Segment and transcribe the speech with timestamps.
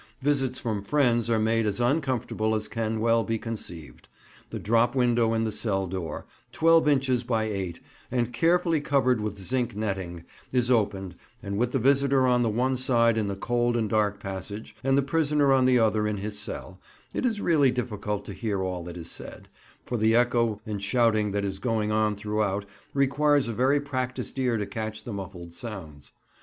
[0.23, 4.09] Visits from friends are made as uncomfortable as can well be conceived;
[4.49, 9.37] the drop window in the cell door, 12 inches by 8, and carefully covered with
[9.39, 13.77] zinc netting, is opened, and with the visitor on the one side in the cold
[13.77, 16.81] and dark passage, and the prisoner on the other in his cell,
[17.13, 19.49] it is really difficult to hear all that is said,
[19.85, 22.65] for the echo and shouting that is going on throughout
[22.95, 26.11] requires a very practised ear to catch the muffled sounds.